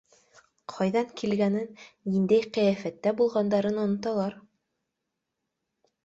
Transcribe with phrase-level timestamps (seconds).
[0.71, 1.67] Ҡайҙан килгәнен,
[2.13, 4.33] ниндәй ҡиәфәттә булғандарын оноталар.